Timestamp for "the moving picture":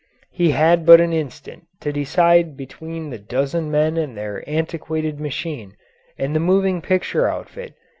6.35-7.29